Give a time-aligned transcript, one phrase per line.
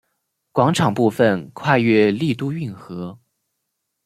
[0.51, 3.19] 广场部分跨越丽都运河。